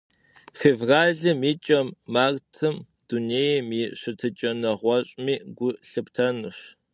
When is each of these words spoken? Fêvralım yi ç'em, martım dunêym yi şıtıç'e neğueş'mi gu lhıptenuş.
Fêvralım 0.59 1.39
yi 1.47 1.53
ç'em, 1.63 1.87
martım 2.13 2.75
dunêym 3.07 3.67
yi 3.77 3.85
şıtıç'e 3.99 4.51
neğueş'mi 4.61 5.35
gu 5.57 5.69
lhıptenuş. 5.89 6.59